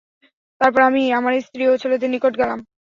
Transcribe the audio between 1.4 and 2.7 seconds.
স্ত্রী ও ছেলেদের নিকট গেলাম।